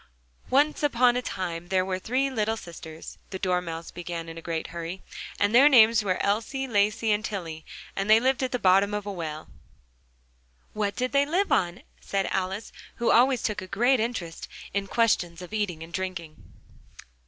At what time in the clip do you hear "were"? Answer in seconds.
1.85-1.99, 6.03-6.17